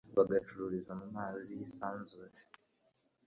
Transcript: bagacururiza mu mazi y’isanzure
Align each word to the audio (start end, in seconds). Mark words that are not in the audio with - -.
bagacururiza 0.17 0.91
mu 0.99 1.07
mazi 1.15 1.49
y’isanzure 1.57 2.33